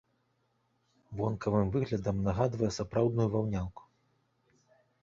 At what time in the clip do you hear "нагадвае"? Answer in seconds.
2.29-2.71